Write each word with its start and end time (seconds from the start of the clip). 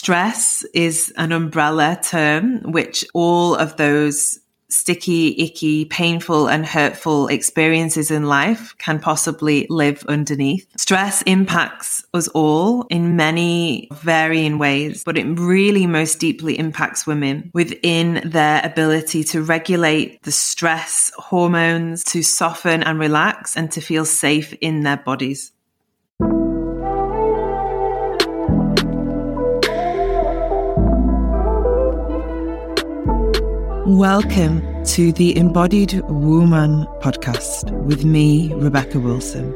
Stress 0.00 0.64
is 0.72 1.12
an 1.18 1.30
umbrella 1.30 2.00
term, 2.02 2.62
which 2.72 3.04
all 3.12 3.54
of 3.54 3.76
those 3.76 4.40
sticky, 4.70 5.38
icky, 5.38 5.84
painful 5.84 6.48
and 6.48 6.64
hurtful 6.64 7.28
experiences 7.28 8.10
in 8.10 8.24
life 8.24 8.74
can 8.78 8.98
possibly 8.98 9.66
live 9.68 10.02
underneath. 10.08 10.66
Stress 10.78 11.20
impacts 11.26 12.02
us 12.14 12.28
all 12.28 12.86
in 12.88 13.14
many 13.14 13.88
varying 13.92 14.56
ways, 14.56 15.04
but 15.04 15.18
it 15.18 15.38
really 15.38 15.86
most 15.86 16.18
deeply 16.18 16.58
impacts 16.58 17.06
women 17.06 17.50
within 17.52 18.22
their 18.24 18.64
ability 18.64 19.22
to 19.22 19.42
regulate 19.42 20.22
the 20.22 20.32
stress 20.32 21.12
hormones, 21.18 22.04
to 22.04 22.22
soften 22.22 22.82
and 22.84 22.98
relax 22.98 23.54
and 23.54 23.70
to 23.70 23.82
feel 23.82 24.06
safe 24.06 24.54
in 24.62 24.82
their 24.82 24.96
bodies. 24.96 25.52
Welcome 33.90 34.84
to 34.84 35.10
the 35.10 35.36
Embodied 35.36 36.00
Woman 36.02 36.86
podcast 37.02 37.72
with 37.86 38.04
me, 38.04 38.54
Rebecca 38.54 39.00
Wilson. 39.00 39.52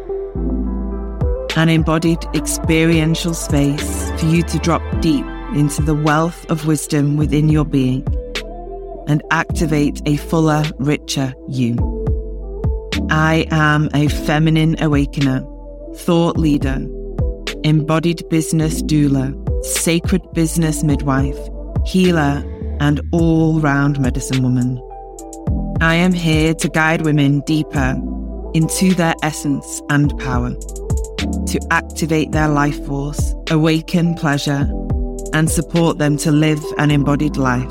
An 1.55 1.69
embodied 1.69 2.19
experiential 2.34 3.33
space 3.33 4.10
for 4.19 4.27
you 4.27 4.43
to 4.43 4.59
drop 4.59 4.83
deep 5.01 5.24
into 5.55 5.83
the 5.83 5.95
wealth 5.95 6.51
of 6.51 6.66
wisdom 6.66 7.16
within 7.16 7.48
your 7.48 7.65
being 7.65 8.05
and 9.07 9.23
activate 9.30 10.02
a 10.05 10.16
fuller, 10.16 10.65
richer 10.80 11.32
you. 11.48 11.77
I 13.10 13.46
am 13.52 13.88
a 13.95 14.09
feminine 14.09 14.82
awakener, 14.82 15.46
thought 15.95 16.37
leader, 16.37 16.85
embodied 17.62 18.29
business 18.30 18.82
doula, 18.82 19.32
sacred 19.65 20.23
business 20.32 20.82
midwife, 20.82 21.38
healer, 21.87 22.43
and 22.80 23.01
all 23.12 23.60
round 23.60 24.01
medicine 24.01 24.43
woman. 24.43 24.80
I 25.80 25.95
am 25.95 26.12
here 26.12 26.54
to 26.54 26.68
guide 26.68 27.02
women 27.02 27.40
deeper 27.40 28.01
into 28.54 28.95
their 28.95 29.15
essence 29.23 29.82
and 29.90 30.16
power, 30.18 30.51
to 30.54 31.66
activate 31.71 32.32
their 32.32 32.49
life 32.49 32.87
force, 32.87 33.34
awaken 33.51 34.15
pleasure, 34.15 34.68
and 35.32 35.51
support 35.51 35.99
them 35.99 36.16
to 36.18 36.30
live 36.30 36.62
an 36.79 36.90
embodied 36.90 37.37
life. 37.37 37.71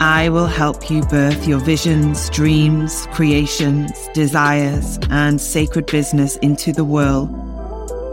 I 0.00 0.30
will 0.30 0.46
help 0.46 0.90
you 0.90 1.02
birth 1.02 1.46
your 1.46 1.60
visions, 1.60 2.28
dreams, 2.30 3.06
creations, 3.12 3.92
desires, 4.14 4.98
and 5.10 5.40
sacred 5.40 5.86
business 5.86 6.36
into 6.38 6.72
the 6.72 6.84
world 6.84 7.28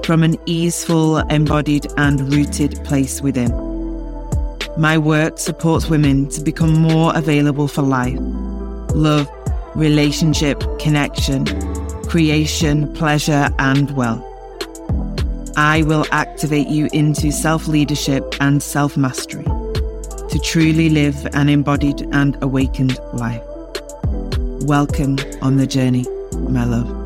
from 0.06 0.23
an 0.23 0.38
easeful, 0.45 1.17
embodied, 1.17 1.88
and 1.97 2.34
rooted 2.34 2.84
place 2.84 3.22
within. 3.22 3.69
My 4.80 4.97
work 4.97 5.39
supports 5.39 5.89
women 5.89 6.30
to 6.30 6.39
become 6.39 6.72
more 6.72 7.13
available 7.13 7.67
for 7.67 7.81
life, 7.81 8.17
love, 8.95 9.30
relationship, 9.75 10.63
connection, 10.80 11.44
creation, 12.03 12.94
pleasure, 12.94 13.50
and 13.59 13.91
wealth. 13.97 14.23
I 15.57 15.83
will 15.85 16.05
activate 16.13 16.69
you 16.69 16.88
into 16.94 17.30
self 17.30 17.67
leadership 17.67 18.23
and 18.39 18.63
self 18.63 18.95
mastery 18.95 19.44
to 19.44 20.39
truly 20.41 20.89
live 20.89 21.27
an 21.33 21.50
embodied 21.50 22.07
and 22.13 22.41
awakened 22.41 22.97
life. 23.11 23.44
Welcome 24.63 25.17
on 25.41 25.57
the 25.57 25.67
journey, 25.67 26.05
my 26.31 26.63
love. 26.63 26.98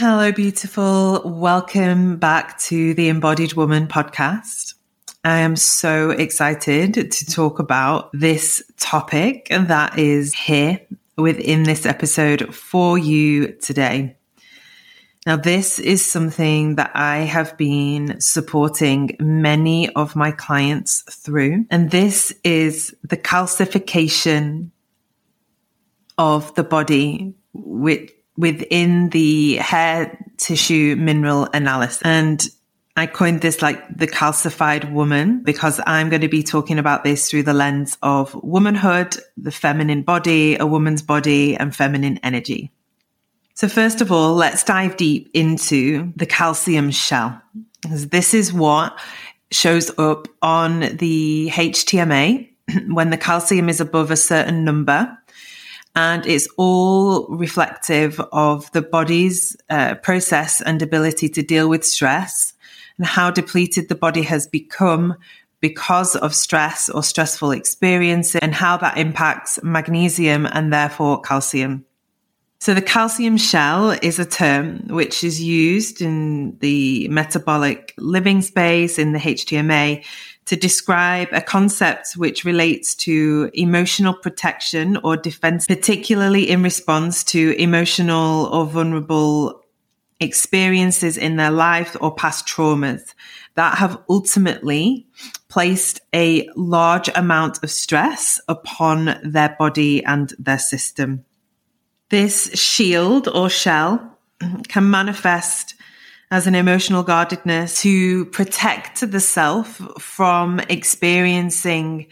Hello, 0.00 0.30
beautiful. 0.30 1.22
Welcome 1.24 2.18
back 2.18 2.56
to 2.60 2.94
the 2.94 3.08
Embodied 3.08 3.54
Woman 3.54 3.88
podcast. 3.88 4.74
I 5.24 5.38
am 5.38 5.56
so 5.56 6.10
excited 6.10 7.10
to 7.10 7.26
talk 7.26 7.58
about 7.58 8.10
this 8.12 8.62
topic 8.76 9.48
that 9.50 9.98
is 9.98 10.32
here 10.34 10.80
within 11.16 11.64
this 11.64 11.84
episode 11.84 12.54
for 12.54 12.96
you 12.96 13.54
today. 13.54 14.16
Now, 15.26 15.34
this 15.34 15.80
is 15.80 16.06
something 16.06 16.76
that 16.76 16.92
I 16.94 17.22
have 17.22 17.56
been 17.56 18.20
supporting 18.20 19.16
many 19.18 19.92
of 19.94 20.14
my 20.14 20.30
clients 20.30 21.00
through, 21.10 21.66
and 21.72 21.90
this 21.90 22.32
is 22.44 22.94
the 23.02 23.16
calcification 23.16 24.70
of 26.16 26.54
the 26.54 26.62
body, 26.62 27.34
which 27.52 28.12
within 28.38 29.10
the 29.10 29.56
hair 29.56 30.16
tissue 30.38 30.94
mineral 30.96 31.48
analysis. 31.52 32.00
And 32.02 32.48
I 32.96 33.06
coined 33.06 33.40
this 33.40 33.60
like 33.60 33.96
the 33.96 34.06
calcified 34.06 34.90
woman 34.92 35.42
because 35.42 35.80
I'm 35.86 36.08
going 36.08 36.22
to 36.22 36.28
be 36.28 36.42
talking 36.42 36.78
about 36.78 37.04
this 37.04 37.28
through 37.28 37.42
the 37.42 37.52
lens 37.52 37.98
of 38.02 38.34
womanhood, 38.42 39.16
the 39.36 39.50
feminine 39.50 40.02
body, 40.02 40.56
a 40.56 40.66
woman's 40.66 41.02
body, 41.02 41.56
and 41.56 41.74
feminine 41.74 42.18
energy. 42.22 42.70
So, 43.54 43.68
first 43.68 44.00
of 44.00 44.12
all, 44.12 44.34
let's 44.34 44.62
dive 44.62 44.96
deep 44.96 45.30
into 45.34 46.12
the 46.14 46.26
calcium 46.26 46.92
shell. 46.92 47.42
because 47.82 48.08
This 48.08 48.34
is 48.34 48.52
what 48.52 48.96
shows 49.50 49.90
up 49.98 50.28
on 50.42 50.96
the 50.96 51.50
HTMA 51.52 52.48
when 52.88 53.10
the 53.10 53.16
calcium 53.16 53.68
is 53.68 53.80
above 53.80 54.12
a 54.12 54.16
certain 54.16 54.64
number 54.64 55.18
and 55.98 56.24
it's 56.26 56.46
all 56.56 57.26
reflective 57.26 58.20
of 58.30 58.70
the 58.70 58.82
body's 58.82 59.56
uh, 59.68 59.96
process 59.96 60.60
and 60.60 60.80
ability 60.80 61.28
to 61.28 61.42
deal 61.42 61.68
with 61.68 61.84
stress 61.84 62.52
and 62.98 63.04
how 63.04 63.32
depleted 63.32 63.88
the 63.88 63.96
body 63.96 64.22
has 64.22 64.46
become 64.46 65.16
because 65.58 66.14
of 66.14 66.36
stress 66.36 66.88
or 66.88 67.02
stressful 67.02 67.50
experiences 67.50 68.38
and 68.40 68.54
how 68.54 68.76
that 68.76 68.96
impacts 68.96 69.58
magnesium 69.64 70.46
and 70.46 70.72
therefore 70.72 71.20
calcium. 71.20 71.84
So 72.60 72.74
the 72.74 72.82
calcium 72.82 73.36
shell 73.36 73.90
is 73.90 74.20
a 74.20 74.24
term 74.24 74.86
which 74.86 75.24
is 75.24 75.42
used 75.42 76.00
in 76.00 76.58
the 76.60 77.08
metabolic 77.08 77.92
living 77.98 78.40
space 78.42 79.00
in 79.00 79.14
the 79.14 79.18
HTMA 79.18 80.04
to 80.48 80.56
describe 80.56 81.28
a 81.32 81.42
concept 81.42 82.14
which 82.14 82.42
relates 82.42 82.94
to 82.94 83.50
emotional 83.52 84.14
protection 84.14 84.96
or 85.04 85.14
defense, 85.14 85.66
particularly 85.66 86.48
in 86.48 86.62
response 86.62 87.22
to 87.22 87.54
emotional 87.60 88.46
or 88.46 88.64
vulnerable 88.64 89.62
experiences 90.20 91.18
in 91.18 91.36
their 91.36 91.50
life 91.50 91.94
or 92.00 92.14
past 92.14 92.46
traumas 92.46 93.14
that 93.56 93.76
have 93.76 94.02
ultimately 94.08 95.06
placed 95.48 96.00
a 96.14 96.48
large 96.56 97.10
amount 97.14 97.62
of 97.62 97.70
stress 97.70 98.40
upon 98.48 99.20
their 99.22 99.54
body 99.58 100.02
and 100.04 100.32
their 100.38 100.58
system. 100.58 101.24
This 102.08 102.50
shield 102.58 103.28
or 103.28 103.50
shell 103.50 104.18
can 104.68 104.90
manifest 104.90 105.74
as 106.30 106.46
an 106.46 106.54
emotional 106.54 107.02
guardedness 107.02 107.80
to 107.82 108.26
protect 108.26 109.10
the 109.10 109.20
self 109.20 109.80
from 109.98 110.60
experiencing 110.68 112.06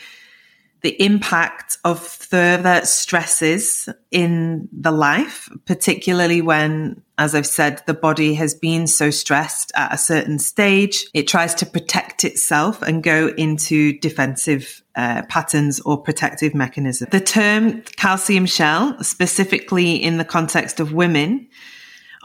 the 0.82 1.02
impact 1.02 1.78
of 1.84 1.98
further 2.00 2.80
stresses 2.84 3.88
in 4.12 4.68
the 4.72 4.92
life, 4.92 5.48
particularly 5.64 6.40
when, 6.40 7.02
as 7.18 7.34
I've 7.34 7.46
said, 7.46 7.82
the 7.86 7.94
body 7.94 8.34
has 8.34 8.54
been 8.54 8.86
so 8.86 9.10
stressed 9.10 9.72
at 9.74 9.92
a 9.92 9.98
certain 9.98 10.38
stage. 10.38 11.06
It 11.12 11.26
tries 11.26 11.54
to 11.56 11.66
protect 11.66 12.24
itself 12.24 12.82
and 12.82 13.02
go 13.02 13.34
into 13.36 13.98
defensive 13.98 14.82
uh, 14.94 15.22
patterns 15.28 15.80
or 15.80 16.00
protective 16.00 16.54
mechanisms. 16.54 17.10
The 17.10 17.20
term 17.20 17.82
calcium 17.96 18.46
shell, 18.46 19.02
specifically 19.02 19.96
in 19.96 20.18
the 20.18 20.24
context 20.24 20.78
of 20.78 20.92
women, 20.92 21.48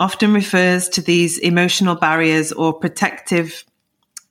often 0.02 0.34
refers 0.34 0.90
to 0.90 1.00
these 1.00 1.38
emotional 1.38 1.94
barriers 1.94 2.52
or 2.52 2.74
protective 2.74 3.64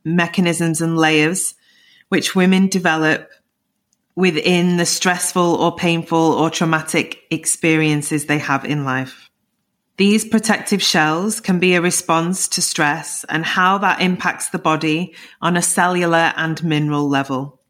mechanisms 0.05 0.81
and 0.81 0.99
layers 0.99 1.55
which 2.09 2.35
women 2.35 2.67
develop 2.67 3.31
within 4.17 4.79
the 4.79 4.85
stressful 4.85 5.55
or 5.55 5.77
painful 5.77 6.19
or 6.19 6.51
traumatic 6.51 7.21
experiences 7.31 8.27
they 8.27 8.39
have 8.39 8.65
in 8.65 8.85
life. 8.85 9.31
These 9.97 10.25
protective 10.25 10.83
shells 10.83 11.41
can 11.41 11.61
be 11.61 11.75
a 11.75 11.81
response 11.81 12.49
to 12.49 12.63
stress 12.63 13.25
and 13.29 13.45
how 13.45 13.79
that 13.79 14.01
impacts 14.01 14.49
the 14.49 14.59
body 14.59 15.15
on 15.41 15.57
a 15.57 15.63
cellular 15.63 16.33
and 16.37 16.65
mineral 16.65 17.09
level. 17.09 17.61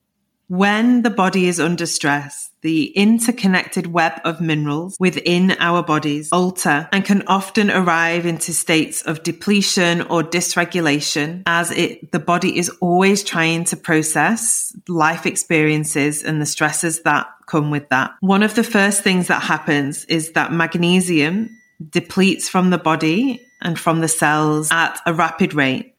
When 0.48 1.02
the 1.02 1.10
body 1.10 1.48
is 1.48 1.60
under 1.60 1.84
stress, 1.84 2.49
the 2.62 2.86
interconnected 2.88 3.86
web 3.86 4.20
of 4.24 4.40
minerals 4.40 4.96
within 5.00 5.52
our 5.60 5.82
bodies 5.82 6.28
alter 6.30 6.88
and 6.92 7.04
can 7.04 7.22
often 7.26 7.70
arrive 7.70 8.26
into 8.26 8.52
states 8.52 9.02
of 9.02 9.22
depletion 9.22 10.02
or 10.02 10.22
dysregulation 10.22 11.42
as 11.46 11.70
it, 11.70 12.12
the 12.12 12.18
body 12.18 12.58
is 12.58 12.68
always 12.80 13.24
trying 13.24 13.64
to 13.64 13.76
process 13.76 14.76
life 14.88 15.26
experiences 15.26 16.22
and 16.22 16.40
the 16.40 16.46
stresses 16.46 17.02
that 17.02 17.26
come 17.46 17.70
with 17.70 17.88
that. 17.88 18.14
One 18.20 18.42
of 18.42 18.54
the 18.54 18.64
first 18.64 19.02
things 19.02 19.28
that 19.28 19.42
happens 19.42 20.04
is 20.04 20.32
that 20.32 20.52
magnesium 20.52 21.50
depletes 21.90 22.48
from 22.48 22.70
the 22.70 22.78
body 22.78 23.40
and 23.62 23.78
from 23.78 24.00
the 24.00 24.08
cells 24.08 24.70
at 24.70 25.00
a 25.06 25.14
rapid 25.14 25.54
rate. 25.54 25.94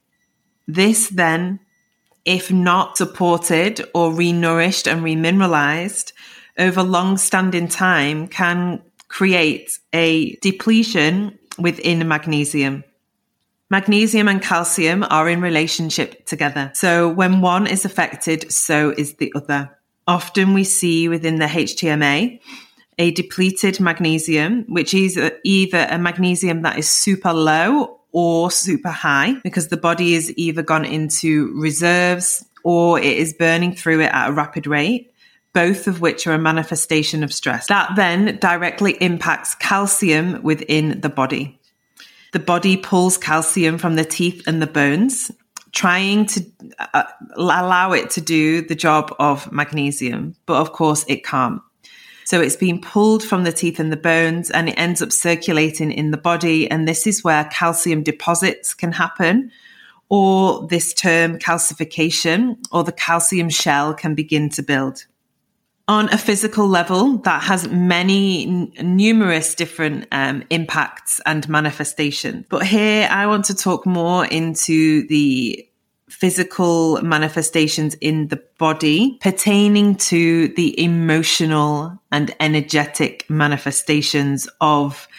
This 0.68 1.10
then, 1.10 1.60
if 2.24 2.52
not 2.52 2.98
supported 2.98 3.82
or 3.94 4.12
renourished 4.12 4.90
and 4.92 5.04
remineralized 5.04 6.14
over 6.62 6.84
long 6.84 7.18
standing 7.18 7.68
time, 7.68 8.28
can 8.28 8.82
create 9.10 9.78
a 9.92 10.36
depletion 10.38 11.38
within 11.58 12.08
magnesium. 12.08 12.84
Magnesium 13.70 14.28
and 14.28 14.42
calcium 14.42 15.06
are 15.10 15.30
in 15.30 15.42
relationship 15.42 16.26
together. 16.26 16.72
So 16.74 17.10
when 17.10 17.42
one 17.42 17.68
is 17.68 17.86
affected, 17.86 18.52
so 18.52 18.94
is 18.98 19.16
the 19.16 19.34
other. 19.36 19.78
Often 20.08 20.54
we 20.54 20.64
see 20.64 21.10
within 21.10 21.40
the 21.40 21.46
HTMA 21.46 22.40
a 22.98 23.12
depleted 23.12 23.80
magnesium, 23.80 24.66
which 24.68 24.94
is 24.94 25.20
either 25.44 25.88
a 25.90 25.98
magnesium 25.98 26.62
that 26.64 26.78
is 26.78 26.90
super 26.90 27.34
low 27.34 28.00
or 28.12 28.52
super 28.52 28.90
high 28.90 29.36
because 29.44 29.70
the 29.70 29.78
body 29.78 30.16
is 30.16 30.34
either 30.36 30.62
gone 30.62 30.86
into 30.86 31.54
reserves 31.60 32.46
or 32.64 33.00
it 33.00 33.18
is 33.18 33.34
burning 33.34 33.74
through 33.74 34.02
it 34.02 34.12
at 34.12 34.30
a 34.30 34.34
rapid 34.34 34.68
rate, 34.68 35.11
both 35.54 35.88
of 35.88 36.02
which 36.02 36.28
are 36.28 36.34
a 36.34 36.40
manifestation 36.40 37.24
of 37.24 37.34
stress. 37.34 37.68
That 37.68 37.96
then 37.96 38.38
directly 38.38 38.94
impacts 38.94 39.56
calcium 39.56 40.42
within 40.44 41.02
the 41.02 41.10
body. 41.10 41.60
The 42.32 42.40
body 42.40 42.78
pulls 42.78 43.18
calcium 43.18 43.78
from 43.78 43.96
the 43.96 44.06
teeth 44.06 44.48
and 44.48 44.62
the 44.62 44.68
bones, 44.68 45.32
trying 45.74 46.26
to 46.28 46.46
uh, 46.94 47.04
allow 47.36 47.92
it 47.92 48.10
to 48.12 48.22
do 48.22 48.62
the 48.62 48.76
job 48.76 49.14
of 49.20 49.52
magnesium. 49.52 50.36
But 50.46 50.56
of 50.56 50.72
course, 50.72 51.04
it 51.08 51.26
can't. 51.26 51.62
So 52.24 52.40
it's 52.40 52.56
being 52.56 52.80
pulled 52.80 53.24
from 53.24 53.44
the 53.44 53.52
teeth 53.52 53.80
and 53.80 53.92
the 53.92 53.98
bones 53.98 54.50
and 54.50 54.70
it 54.70 54.74
ends 54.74 55.02
up 55.02 55.12
circulating 55.12 55.92
in 55.92 56.12
the 56.12 56.18
body. 56.18 56.70
And 56.70 56.88
this 56.88 57.06
is 57.06 57.24
where 57.24 57.44
calcium 57.46 58.04
deposits 58.04 58.74
can 58.74 58.94
happen 58.94 59.52
or 60.08 60.66
this 60.68 60.94
term 60.94 61.40
calcification 61.40 62.58
or 62.72 62.86
the 62.86 62.94
calcium 62.94 63.50
shell 63.50 63.94
can 63.94 64.16
begin 64.16 64.50
to 64.50 64.62
build. 64.62 65.06
On 65.92 66.08
a 66.08 66.18
physical 66.18 66.70
level, 66.70 67.18
that 67.18 67.44
has 67.44 67.68
many, 67.68 68.48
n- 68.48 68.96
numerous 68.96 69.54
different 69.56 70.08
um, 70.14 70.42
impacts 70.50 71.20
and 71.26 71.50
manifestations. 71.50 72.46
But 72.48 72.66
here 72.66 73.10
I 73.12 73.28
want 73.28 73.44
to 73.46 73.54
talk 73.54 73.86
more 73.86 74.26
into 74.26 75.06
the 75.08 75.68
physical 76.08 77.02
manifestations 77.02 77.96
in 77.96 78.30
the 78.30 78.42
body 78.58 79.18
pertaining 79.20 79.96
to 80.12 80.48
the 80.56 80.82
emotional 80.82 82.02
and 82.10 82.34
energetic 82.40 83.30
manifestations 83.30 84.48
of 84.62 85.10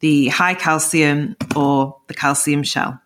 the 0.00 0.28
high 0.28 0.54
calcium 0.54 1.36
or 1.54 1.98
the 2.06 2.14
calcium 2.14 2.62
shell. 2.62 2.98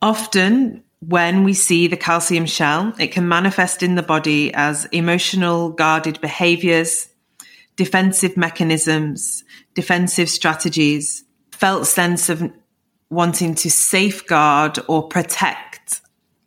Often, 0.00 0.82
when 1.00 1.44
we 1.44 1.54
see 1.54 1.86
the 1.86 1.96
calcium 1.96 2.46
shell, 2.46 2.92
it 2.98 3.08
can 3.08 3.28
manifest 3.28 3.82
in 3.82 3.94
the 3.94 4.02
body 4.02 4.52
as 4.54 4.86
emotional 4.86 5.70
guarded 5.70 6.20
behaviors, 6.20 7.08
defensive 7.76 8.36
mechanisms, 8.36 9.44
defensive 9.74 10.28
strategies, 10.28 11.24
felt 11.52 11.86
sense 11.86 12.28
of 12.28 12.50
wanting 13.10 13.54
to 13.54 13.70
safeguard 13.70 14.78
or 14.88 15.08
protect 15.08 16.00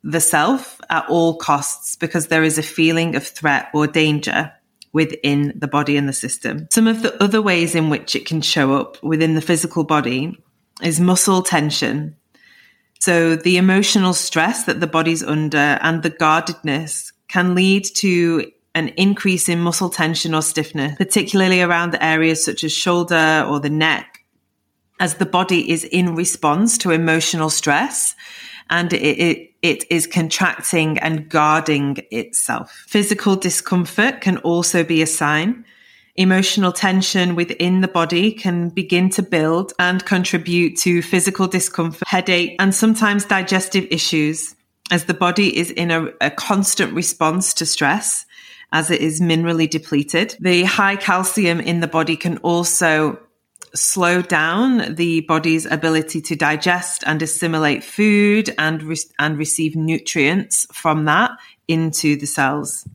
the 0.03 0.19
self 0.19 0.79
at 0.89 1.07
all 1.09 1.35
costs 1.35 1.95
because 1.95 2.27
there 2.27 2.43
is 2.43 2.57
a 2.57 2.63
feeling 2.63 3.15
of 3.15 3.25
threat 3.25 3.69
or 3.73 3.87
danger 3.87 4.51
within 4.93 5.53
the 5.55 5.67
body 5.67 5.95
and 5.95 6.09
the 6.09 6.13
system. 6.13 6.67
Some 6.71 6.87
of 6.87 7.01
the 7.01 7.21
other 7.23 7.41
ways 7.41 7.75
in 7.75 7.89
which 7.89 8.15
it 8.15 8.25
can 8.25 8.41
show 8.41 8.73
up 8.73 9.01
within 9.03 9.35
the 9.35 9.41
physical 9.41 9.83
body 9.83 10.37
is 10.81 10.99
muscle 10.99 11.41
tension. 11.41 12.17
So 13.01 13.35
the 13.35 13.57
emotional 13.57 14.13
stress 14.13 14.65
that 14.65 14.79
the 14.79 14.85
body's 14.85 15.23
under 15.23 15.57
and 15.81 16.03
the 16.03 16.11
guardedness 16.11 17.11
can 17.27 17.55
lead 17.55 17.83
to 17.95 18.51
an 18.75 18.89
increase 18.89 19.49
in 19.49 19.59
muscle 19.59 19.89
tension 19.89 20.35
or 20.35 20.43
stiffness, 20.43 20.95
particularly 20.97 21.63
around 21.63 21.93
the 21.93 22.03
areas 22.03 22.45
such 22.45 22.63
as 22.63 22.71
shoulder 22.71 23.43
or 23.49 23.59
the 23.59 23.71
neck, 23.71 24.23
as 24.99 25.15
the 25.15 25.25
body 25.25 25.71
is 25.71 25.83
in 25.83 26.15
response 26.15 26.77
to 26.77 26.91
emotional 26.91 27.49
stress 27.49 28.15
and 28.69 28.93
it, 28.93 29.01
it, 29.01 29.51
it 29.63 29.83
is 29.89 30.05
contracting 30.05 30.99
and 30.99 31.27
guarding 31.27 31.97
itself. 32.11 32.85
Physical 32.87 33.35
discomfort 33.35 34.21
can 34.21 34.37
also 34.37 34.83
be 34.83 35.01
a 35.01 35.07
sign. 35.07 35.65
Emotional 36.21 36.71
tension 36.71 37.33
within 37.33 37.81
the 37.81 37.87
body 37.87 38.31
can 38.31 38.69
begin 38.69 39.09
to 39.09 39.23
build 39.23 39.73
and 39.79 40.05
contribute 40.05 40.77
to 40.77 41.01
physical 41.01 41.47
discomfort, 41.47 42.07
headache, 42.07 42.55
and 42.59 42.75
sometimes 42.75 43.25
digestive 43.25 43.87
issues 43.89 44.55
as 44.91 45.05
the 45.05 45.15
body 45.15 45.57
is 45.57 45.71
in 45.71 45.89
a, 45.89 46.09
a 46.21 46.29
constant 46.29 46.93
response 46.93 47.55
to 47.55 47.65
stress 47.65 48.27
as 48.71 48.91
it 48.91 49.01
is 49.01 49.19
minerally 49.19 49.67
depleted. 49.67 50.35
The 50.39 50.61
high 50.61 50.95
calcium 50.95 51.59
in 51.59 51.79
the 51.79 51.87
body 51.87 52.15
can 52.15 52.37
also 52.37 53.19
slow 53.73 54.21
down 54.21 54.93
the 54.93 55.21
body's 55.21 55.65
ability 55.65 56.21
to 56.21 56.35
digest 56.35 57.03
and 57.07 57.19
assimilate 57.23 57.83
food 57.83 58.53
and, 58.59 58.83
re- 58.83 58.97
and 59.17 59.39
receive 59.39 59.75
nutrients 59.75 60.67
from 60.71 61.05
that 61.05 61.31
into 61.67 62.15
the 62.15 62.27
cells. 62.27 62.87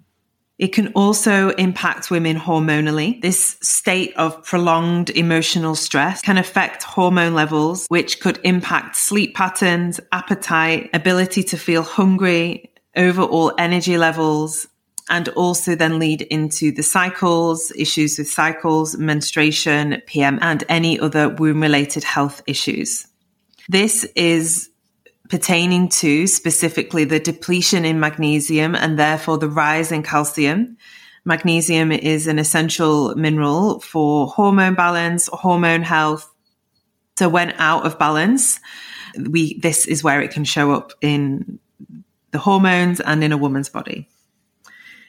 It 0.58 0.68
can 0.68 0.88
also 0.94 1.50
impact 1.50 2.10
women 2.10 2.36
hormonally. 2.38 3.20
This 3.20 3.58
state 3.60 4.14
of 4.16 4.42
prolonged 4.42 5.10
emotional 5.10 5.74
stress 5.74 6.22
can 6.22 6.38
affect 6.38 6.82
hormone 6.82 7.34
levels, 7.34 7.86
which 7.88 8.20
could 8.20 8.40
impact 8.42 8.96
sleep 8.96 9.34
patterns, 9.34 10.00
appetite, 10.12 10.88
ability 10.94 11.42
to 11.44 11.58
feel 11.58 11.82
hungry, 11.82 12.72
overall 12.96 13.52
energy 13.58 13.98
levels, 13.98 14.66
and 15.10 15.28
also 15.30 15.74
then 15.74 15.98
lead 15.98 16.22
into 16.22 16.72
the 16.72 16.82
cycles, 16.82 17.70
issues 17.76 18.18
with 18.18 18.28
cycles, 18.28 18.96
menstruation, 18.96 20.02
PM, 20.06 20.38
and 20.40 20.64
any 20.68 20.98
other 20.98 21.28
womb 21.28 21.60
related 21.60 22.02
health 22.02 22.42
issues. 22.46 23.06
This 23.68 24.04
is 24.16 24.70
pertaining 25.28 25.88
to 25.88 26.26
specifically 26.26 27.04
the 27.04 27.20
depletion 27.20 27.84
in 27.84 28.00
magnesium 28.00 28.74
and 28.74 28.98
therefore 28.98 29.38
the 29.38 29.48
rise 29.48 29.92
in 29.92 30.02
calcium. 30.02 30.76
Magnesium 31.24 31.90
is 31.90 32.26
an 32.26 32.38
essential 32.38 33.14
mineral 33.16 33.80
for 33.80 34.28
hormone 34.28 34.74
balance, 34.74 35.28
hormone 35.32 35.82
health. 35.82 36.32
So 37.18 37.28
when 37.28 37.52
out 37.52 37.84
of 37.84 37.98
balance, 37.98 38.60
we, 39.18 39.58
this 39.58 39.86
is 39.86 40.04
where 40.04 40.20
it 40.20 40.30
can 40.30 40.44
show 40.44 40.72
up 40.72 40.92
in 41.00 41.58
the 42.30 42.38
hormones 42.38 43.00
and 43.00 43.24
in 43.24 43.32
a 43.32 43.36
woman's 43.36 43.68
body. 43.68 44.08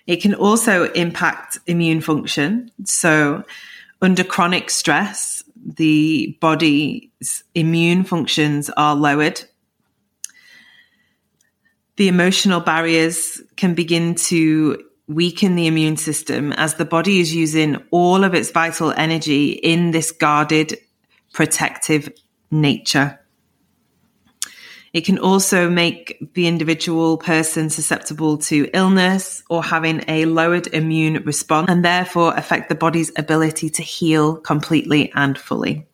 It 0.08 0.22
can 0.22 0.34
also 0.34 0.92
impact 0.94 1.60
immune 1.68 2.02
function. 2.02 2.72
So, 2.86 3.44
under 4.02 4.24
chronic 4.24 4.70
stress, 4.70 5.44
the 5.66 6.38
body's 6.40 7.44
immune 7.54 8.06
functions 8.06 8.70
are 8.78 8.96
lowered. 8.96 9.44
The 11.98 12.08
emotional 12.08 12.60
barriers 12.60 13.42
can 13.56 13.74
begin 13.74 14.16
to 14.16 14.84
weaken 15.08 15.56
the 15.56 15.68
immune 15.68 15.98
system 15.98 16.54
as 16.54 16.76
the 16.76 16.86
body 16.86 17.20
is 17.20 17.34
using 17.34 17.78
all 17.92 18.24
of 18.24 18.36
its 18.36 18.52
vital 18.52 18.92
energy 18.92 19.52
in 19.52 19.92
this 19.92 20.12
guarded, 20.12 20.78
protective 21.34 22.10
nature. 22.52 23.20
It 24.94 25.06
can 25.06 25.18
also 25.18 25.70
make 25.70 26.34
the 26.34 26.48
individual 26.48 27.18
person 27.18 27.70
susceptible 27.70 28.38
to 28.40 28.70
illness 28.74 29.44
or 29.50 29.64
having 29.64 30.04
a 30.08 30.26
lowered 30.26 30.68
immune 30.68 31.24
response 31.24 31.70
and 31.70 31.84
therefore 31.84 32.34
affect 32.36 32.70
the 32.70 32.76
body's 32.76 33.12
ability 33.18 33.70
to 33.72 33.82
heal 33.82 34.36
completely 34.36 35.12
and 35.16 35.38
fully. 35.38 35.88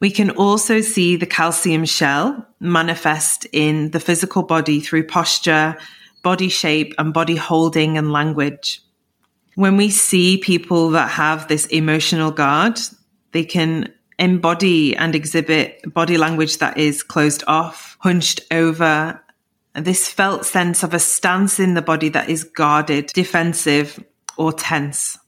We 0.00 0.10
can 0.10 0.30
also 0.30 0.80
see 0.80 1.16
the 1.16 1.26
calcium 1.26 1.84
shell 1.84 2.46
manifest 2.60 3.46
in 3.52 3.90
the 3.90 4.00
physical 4.00 4.42
body 4.42 4.80
through 4.80 5.06
posture, 5.06 5.76
body 6.22 6.48
shape, 6.48 6.94
and 6.98 7.14
body 7.14 7.36
holding 7.36 7.96
and 7.96 8.12
language. 8.12 8.82
When 9.54 9.76
we 9.76 9.88
see 9.88 10.36
people 10.36 10.90
that 10.90 11.08
have 11.10 11.48
this 11.48 11.66
emotional 11.66 12.30
guard, 12.30 12.78
they 13.32 13.44
can 13.44 13.92
embody 14.18 14.94
and 14.96 15.14
exhibit 15.14 15.80
body 15.92 16.18
language 16.18 16.58
that 16.58 16.76
is 16.76 17.02
closed 17.02 17.42
off, 17.46 17.96
hunched 18.00 18.40
over, 18.50 19.20
this 19.74 20.08
felt 20.08 20.46
sense 20.46 20.82
of 20.82 20.94
a 20.94 20.98
stance 20.98 21.60
in 21.60 21.74
the 21.74 21.82
body 21.82 22.08
that 22.08 22.30
is 22.30 22.44
guarded, 22.44 23.08
defensive, 23.08 24.02
or 24.38 24.52
tense. 24.52 25.18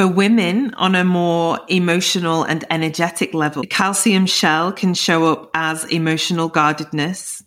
For 0.00 0.08
women 0.08 0.72
on 0.76 0.94
a 0.94 1.04
more 1.04 1.58
emotional 1.68 2.42
and 2.42 2.64
energetic 2.70 3.34
level, 3.34 3.64
calcium 3.64 4.24
shell 4.24 4.72
can 4.72 4.94
show 4.94 5.26
up 5.30 5.50
as 5.52 5.84
emotional 5.84 6.48
guardedness. 6.48 7.42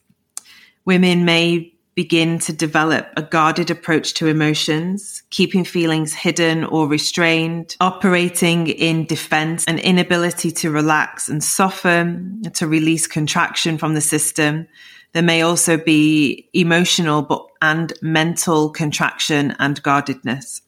Women 0.86 1.26
may 1.26 1.74
begin 1.96 2.38
to 2.38 2.54
develop 2.54 3.08
a 3.18 3.24
guarded 3.24 3.72
approach 3.72 4.14
to 4.14 4.28
emotions, 4.28 5.24
keeping 5.32 5.66
feelings 5.66 6.14
hidden 6.14 6.64
or 6.64 6.88
restrained, 6.88 7.76
operating 7.82 8.68
in 8.68 9.08
defense, 9.08 9.66
an 9.66 9.80
inability 9.80 10.52
to 10.52 10.70
relax 10.70 11.30
and 11.30 11.44
soften, 11.44 12.44
to 12.54 12.68
release 12.68 13.08
contraction 13.08 13.80
from 13.80 13.96
the 13.96 14.02
system. 14.02 14.68
There 15.14 15.24
may 15.24 15.42
also 15.42 15.76
be 15.76 16.52
emotional 16.54 17.24
but 17.24 17.48
and 17.64 17.94
mental 18.04 18.70
contraction 18.70 19.56
and 19.58 19.82
guardedness. 19.82 20.63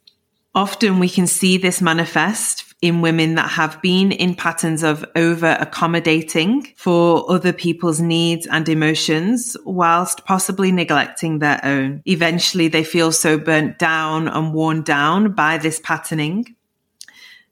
Often 0.56 1.00
we 1.00 1.10
can 1.10 1.28
see 1.28 1.58
this 1.58 1.82
manifest 1.82 2.64
in 2.82 3.02
women 3.02 3.36
that 3.36 3.50
have 3.50 3.82
been 3.82 4.14
in 4.14 4.36
patterns 4.36 4.84
of 4.84 5.04
over 5.14 5.58
accommodating 5.60 6.74
for 6.78 7.30
other 7.30 7.52
people's 7.52 8.00
needs 8.00 8.48
and 8.48 8.70
emotions 8.70 9.58
whilst 9.66 10.26
possibly 10.26 10.72
neglecting 10.72 11.40
their 11.40 11.60
own. 11.64 12.02
Eventually 12.06 12.70
they 12.70 12.86
feel 12.86 13.12
so 13.12 13.38
burnt 13.38 13.80
down 13.80 14.30
and 14.30 14.54
worn 14.54 14.82
down 14.82 15.34
by 15.34 15.58
this 15.58 15.82
patterning 15.84 16.56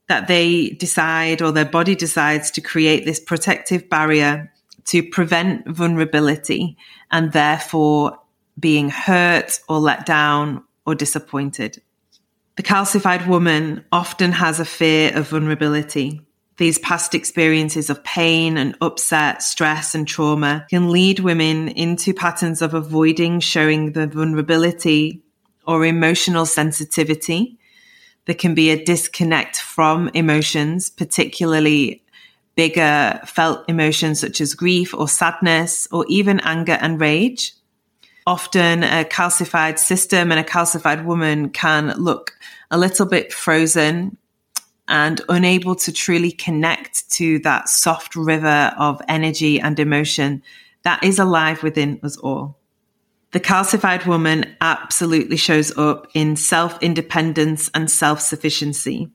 that 0.08 0.26
they 0.26 0.70
decide 0.70 1.42
or 1.42 1.52
their 1.52 1.64
body 1.66 1.94
decides 1.94 2.50
to 2.52 2.62
create 2.62 3.04
this 3.04 3.20
protective 3.20 3.90
barrier 3.90 4.50
to 4.86 5.02
prevent 5.02 5.66
vulnerability 5.66 6.76
and 7.10 7.32
therefore 7.32 8.18
being 8.58 8.88
hurt 8.88 9.60
or 9.68 9.78
let 9.78 10.06
down 10.06 10.62
or 10.86 10.94
disappointed. 10.94 11.82
The 12.56 12.62
calcified 12.62 13.26
woman 13.26 13.84
often 13.90 14.30
has 14.30 14.60
a 14.60 14.64
fear 14.64 15.16
of 15.16 15.28
vulnerability. 15.28 16.20
These 16.56 16.78
past 16.78 17.12
experiences 17.12 17.90
of 17.90 18.04
pain 18.04 18.56
and 18.56 18.76
upset, 18.80 19.42
stress 19.42 19.92
and 19.92 20.06
trauma 20.06 20.64
can 20.70 20.90
lead 20.90 21.18
women 21.18 21.66
into 21.66 22.14
patterns 22.14 22.62
of 22.62 22.72
avoiding 22.72 23.40
showing 23.40 23.92
the 23.92 24.06
vulnerability 24.06 25.20
or 25.66 25.84
emotional 25.84 26.46
sensitivity. 26.46 27.58
There 28.26 28.36
can 28.36 28.54
be 28.54 28.70
a 28.70 28.84
disconnect 28.84 29.56
from 29.56 30.08
emotions, 30.14 30.90
particularly 30.90 32.04
bigger 32.54 33.20
felt 33.26 33.68
emotions 33.68 34.20
such 34.20 34.40
as 34.40 34.54
grief 34.54 34.94
or 34.94 35.08
sadness 35.08 35.88
or 35.90 36.06
even 36.08 36.38
anger 36.40 36.78
and 36.80 37.00
rage. 37.00 37.52
Often 38.26 38.84
a 38.84 39.04
calcified 39.04 39.78
system 39.78 40.32
and 40.32 40.40
a 40.40 40.44
calcified 40.44 41.04
woman 41.04 41.50
can 41.50 41.88
look 41.98 42.32
a 42.70 42.78
little 42.78 43.06
bit 43.06 43.32
frozen 43.32 44.16
and 44.88 45.20
unable 45.28 45.74
to 45.74 45.92
truly 45.92 46.30
connect 46.30 47.10
to 47.10 47.38
that 47.40 47.68
soft 47.68 48.16
river 48.16 48.72
of 48.78 49.00
energy 49.08 49.60
and 49.60 49.78
emotion 49.78 50.42
that 50.84 51.02
is 51.02 51.18
alive 51.18 51.62
within 51.62 52.00
us 52.02 52.16
all. 52.16 52.58
The 53.32 53.40
calcified 53.40 54.06
woman 54.06 54.54
absolutely 54.60 55.36
shows 55.36 55.76
up 55.76 56.06
in 56.14 56.36
self 56.36 56.80
independence 56.82 57.70
and 57.74 57.90
self 57.90 58.20
sufficiency. 58.20 59.10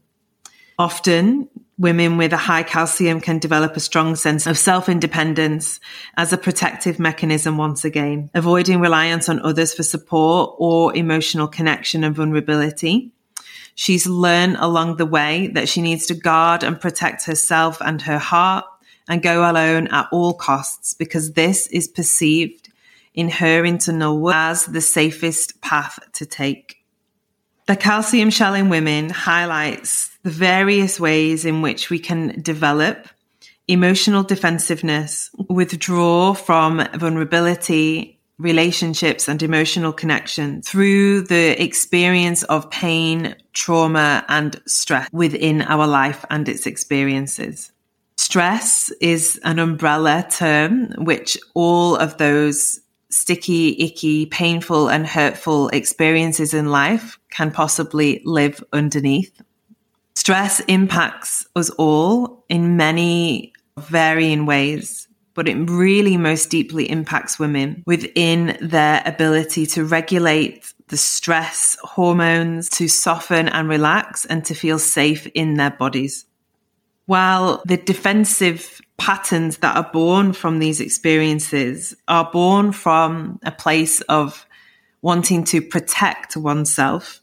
Often 0.78 1.50
women 1.80 2.18
with 2.18 2.34
a 2.34 2.38
high 2.38 2.62
calcium 2.62 3.22
can 3.22 3.40
develop 3.40 3.76
a 3.76 3.80
strong 3.80 4.16
sense 4.16 4.46
of 4.46 4.58
self 4.58 4.90
independence 4.90 5.80
as 6.18 6.32
a 6.32 6.38
protective 6.38 7.00
mechanism 7.00 7.58
once 7.58 7.86
again, 7.86 8.30
avoiding 8.36 8.82
reliance 8.82 9.30
on 9.30 9.40
others 9.40 9.74
for 9.74 9.82
support 9.82 10.56
or 10.60 10.96
emotional 10.96 11.48
connection 11.48 12.04
and 12.04 12.16
vulnerability. 12.16 13.12
She's 13.74 14.06
learned 14.06 14.58
along 14.60 14.98
the 14.98 15.06
way 15.06 15.48
that 15.54 15.70
she 15.70 15.82
needs 15.82 16.06
to 16.08 16.14
guard 16.14 16.64
and 16.64 16.80
protect 16.82 17.26
herself 17.26 17.78
and 17.82 18.02
her 18.02 18.20
heart 18.20 18.66
and 19.08 19.24
go 19.24 19.50
alone 19.50 19.88
at 19.88 20.10
all 20.12 20.34
costs 20.34 20.94
because 20.94 21.32
this 21.32 21.66
is 21.68 21.88
perceived 21.88 22.70
in 23.14 23.30
her 23.30 23.64
internal 23.64 24.20
world 24.20 24.36
as 24.36 24.66
the 24.66 24.82
safest 24.82 25.62
path 25.62 25.98
to 26.14 26.26
take. 26.26 26.79
The 27.70 27.76
calcium 27.76 28.32
shell 28.32 28.56
in 28.56 28.70
women 28.70 29.12
highlights 29.12 30.10
the 30.24 30.32
various 30.32 31.00
ways 31.00 31.46
in 31.46 31.62
which 31.62 31.92
we 31.92 32.00
can 32.00 32.42
develop 32.42 33.08
emotional 33.68 34.24
defensiveness, 34.24 35.30
withdraw 35.48 36.34
from 36.34 36.84
vulnerability, 36.96 38.20
relationships 38.40 39.28
and 39.28 39.44
emotional 39.44 39.94
connection 39.94 40.64
through 40.64 41.22
the 41.22 41.64
experience 41.64 42.42
of 42.42 42.72
pain, 42.72 43.36
trauma 43.54 44.26
and 44.30 44.60
stress 44.66 45.08
within 45.12 45.62
our 45.62 45.86
life 45.86 46.26
and 46.32 46.50
its 46.50 46.66
experiences. 46.66 47.72
Stress 48.18 48.90
is 49.00 49.40
an 49.44 49.60
umbrella 49.60 50.26
term 50.28 50.92
which 50.98 51.38
all 51.54 51.96
of 51.98 52.18
those 52.18 52.80
sticky, 53.10 53.76
icky, 53.84 54.26
painful 54.26 54.90
and 54.90 55.06
hurtful 55.06 55.70
experiences 55.70 56.54
in 56.54 56.70
life 56.70 57.20
can 57.30 57.52
possibly 57.52 58.22
live 58.26 58.64
underneath. 58.72 59.42
Stress 60.16 60.60
impacts 60.62 61.48
us 61.56 61.70
all 61.72 62.44
in 62.50 62.78
many 62.78 63.54
varying 63.78 64.46
ways, 64.46 65.08
but 65.34 65.48
it 65.48 65.56
really 65.70 66.18
most 66.18 66.50
deeply 66.50 66.90
impacts 66.90 67.40
women 67.40 67.84
within 67.86 68.58
their 68.62 69.02
ability 69.06 69.66
to 69.66 69.86
regulate 69.86 70.74
the 70.90 70.98
stress 70.98 71.78
hormones, 71.84 72.70
to 72.70 72.88
soften 72.88 73.48
and 73.48 73.70
relax, 73.70 74.26
and 74.26 74.44
to 74.46 74.54
feel 74.54 74.80
safe 74.80 75.28
in 75.28 75.54
their 75.54 75.72
bodies. 75.72 76.26
While 77.06 77.64
the 77.66 77.78
defensive 77.78 78.82
patterns 79.00 79.58
that 79.58 79.76
are 79.76 79.90
born 79.92 80.34
from 80.34 80.60
these 80.60 80.80
experiences 80.80 81.96
are 82.08 82.30
born 82.32 82.72
from 82.72 83.40
a 83.44 83.52
place 83.52 84.02
of 84.02 84.46
wanting 85.02 85.44
to 85.46 85.62
protect 85.62 86.38
oneself, 86.38 87.22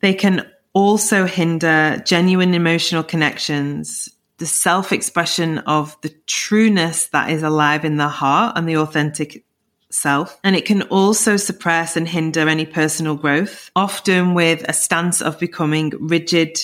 they 0.00 0.14
can 0.14 0.46
also 0.72 1.26
hinder 1.26 2.02
genuine 2.06 2.54
emotional 2.54 3.02
connections, 3.02 4.08
the 4.38 4.46
self 4.46 4.92
expression 4.92 5.58
of 5.58 6.00
the 6.02 6.14
trueness 6.26 7.08
that 7.08 7.30
is 7.30 7.42
alive 7.42 7.84
in 7.84 7.96
the 7.96 8.08
heart 8.08 8.56
and 8.56 8.68
the 8.68 8.78
authentic 8.78 9.44
self. 9.90 10.38
And 10.42 10.56
it 10.56 10.64
can 10.64 10.82
also 10.82 11.36
suppress 11.36 11.96
and 11.96 12.08
hinder 12.08 12.48
any 12.48 12.64
personal 12.64 13.16
growth, 13.16 13.70
often 13.76 14.34
with 14.34 14.64
a 14.68 14.72
stance 14.72 15.20
of 15.20 15.38
becoming 15.38 15.92
rigid, 16.00 16.58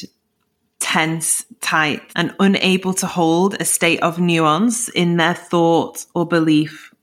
tense, 0.81 1.45
tight, 1.61 2.03
and 2.15 2.35
unable 2.39 2.95
to 2.95 3.07
hold 3.07 3.61
a 3.61 3.65
state 3.65 4.03
of 4.03 4.19
nuance 4.19 4.89
in 4.89 5.17
their 5.17 5.35
thought 5.35 6.07
or 6.15 6.27
belief 6.27 6.95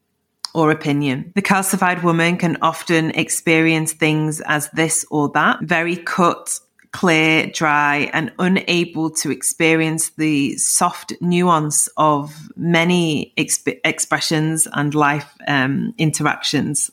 or 0.53 0.71
opinion. 0.71 1.31
The 1.35 1.41
calcified 1.41 2.01
woman 2.03 2.37
can 2.37 2.57
often 2.61 3.11
experience 3.11 3.91
things 3.93 4.41
as 4.41 4.69
this 4.71 5.05
or 5.11 5.29
that, 5.29 5.61
very 5.61 5.97
cut 5.97 6.59
clear, 6.95 7.45
dry, 7.47 8.09
and 8.13 8.31
unable 8.39 9.09
to 9.09 9.29
experience 9.29 10.11
the 10.11 10.55
soft 10.55 11.11
nuance 11.19 11.89
of 11.97 12.33
many 12.55 13.33
exp- 13.37 13.81
expressions 13.83 14.65
and 14.71 14.95
life 14.95 15.29
um, 15.45 15.93
interactions. 15.97 16.89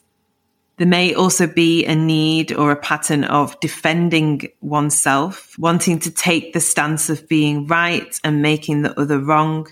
There 0.83 0.89
may 0.89 1.15
also 1.15 1.47
be 1.47 1.87
a 1.87 1.95
need 1.95 2.53
or 2.53 2.73
a 2.73 2.77
pattern 2.77 3.23
of 3.23 3.61
defending 3.61 4.49
oneself, 4.61 5.57
wanting 5.57 6.01
to 6.01 6.11
take 6.11 6.55
the 6.55 6.59
stance 6.59 7.09
of 7.09 7.29
being 7.29 7.69
right 7.69 8.19
and 8.25 8.43
making 8.43 8.83
the 8.83 8.99
other 8.99 9.21
wrong, 9.21 9.69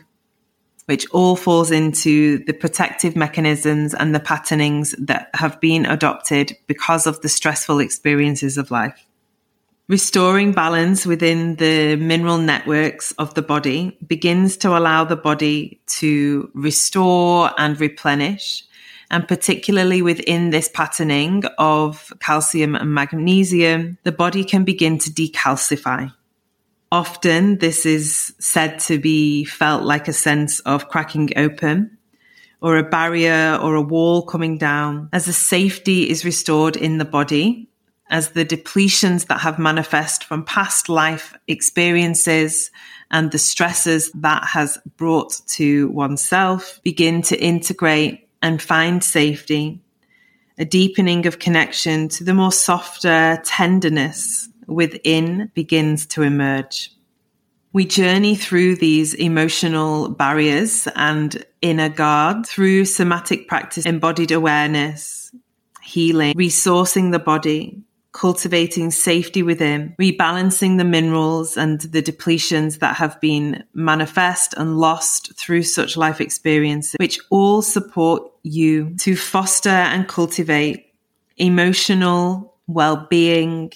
which 0.85 1.11
all 1.11 1.35
falls 1.35 1.73
into 1.73 2.45
the 2.45 2.53
protective 2.53 3.17
mechanisms 3.17 3.93
and 3.93 4.15
the 4.15 4.21
patternings 4.21 4.95
that 5.01 5.31
have 5.35 5.61
been 5.61 5.85
adopted 5.85 6.57
because 6.69 7.09
of 7.09 7.21
the 7.23 7.29
stressful 7.29 7.81
experiences 7.81 8.57
of 8.57 8.71
life. 8.71 9.05
Restoring 9.89 10.53
balance 10.53 11.05
within 11.07 11.57
the 11.57 11.97
mineral 11.97 12.39
networks 12.39 13.11
of 13.19 13.35
the 13.35 13.43
body 13.43 13.99
begins 14.07 14.57
to 14.59 14.79
allow 14.79 15.03
the 15.03 15.17
body 15.17 15.81
to 15.99 16.53
restore 16.55 17.51
and 17.59 17.81
replenish. 17.81 18.63
And 19.11 19.27
particularly 19.27 20.03
within 20.03 20.51
this 20.51 20.69
patterning 20.69 21.45
of 21.59 22.13
calcium 22.21 22.77
and 22.77 22.95
magnesium, 22.95 23.99
the 24.05 24.13
body 24.13 24.45
can 24.45 24.65
begin 24.65 24.99
to 24.99 25.11
decalcify. 25.11 26.13
Often 26.93 27.59
this 27.59 27.87
is 27.87 28.35
said 28.39 28.79
to 28.81 28.99
be 28.99 29.45
felt 29.45 29.83
like 29.83 30.09
a 30.09 30.13
sense 30.13 30.61
of 30.61 30.89
cracking 30.89 31.31
open 31.37 31.99
or 32.61 32.77
a 32.77 32.89
barrier 32.89 33.59
or 33.61 33.75
a 33.75 33.83
wall 33.83 34.23
coming 34.23 34.59
down 34.59 35.09
as 35.13 35.25
the 35.25 35.33
safety 35.33 36.11
is 36.11 36.25
restored 36.25 36.77
in 36.77 36.99
the 36.99 37.05
body 37.05 37.69
as 38.11 38.31
the 38.31 38.45
depletions 38.45 39.27
that 39.29 39.41
have 39.41 39.59
manifest 39.59 40.25
from 40.25 40.45
past 40.45 40.89
life 40.89 41.35
experiences 41.47 42.71
and 43.11 43.31
the 43.31 43.39
stresses 43.39 44.11
that 44.13 44.45
has 44.45 44.79
brought 44.97 45.41
to 45.47 45.89
oneself 45.91 46.81
begin 46.83 47.23
to 47.23 47.41
integrate 47.41 48.29
and 48.43 48.61
find 48.61 49.03
safety, 49.03 49.81
a 50.59 50.65
deepening 50.65 51.27
of 51.27 51.39
connection 51.39 52.09
to 52.09 52.25
the 52.25 52.35
more 52.35 52.53
softer 52.53 53.41
tenderness 53.45 54.49
within 54.67 55.51
begins 55.55 56.07
to 56.07 56.23
emerge. 56.23 56.93
We 57.73 57.85
journey 57.85 58.35
through 58.35 58.77
these 58.77 59.15
emotional 59.15 60.09
barriers 60.09 60.89
and 60.97 61.45
inner 61.63 61.89
guard 61.89 62.47
through 62.47 62.87
somatic 62.87 63.47
practice, 63.47 63.87
embodied 63.87 64.33
awareness, 64.33 65.33
healing, 65.83 66.35
resourcing 66.35 67.13
the 67.13 67.21
body, 67.21 67.83
cultivating 68.13 68.91
safety 68.91 69.43
within, 69.43 69.95
rebalancing 70.01 70.79
the 70.79 70.85
minerals 70.85 71.57
and 71.57 71.81
the 71.81 72.03
depletions 72.03 72.81
that 72.81 72.97
have 72.97 73.21
been 73.21 73.65
manifest 73.73 74.55
and 74.57 74.79
lost 74.79 75.37
through 75.37 75.63
such 75.63 75.97
life 75.97 76.21
experiences, 76.21 76.97
which 76.99 77.21
all 77.31 77.63
support 77.63 78.31
you 78.43 78.95
to 78.97 79.15
foster 79.15 79.69
and 79.69 80.09
cultivate 80.09 80.93
emotional 81.37 82.57
well-being 82.67 83.73